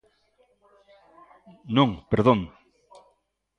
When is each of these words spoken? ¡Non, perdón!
¡Non, 1.75 1.89
perdón! 2.11 2.39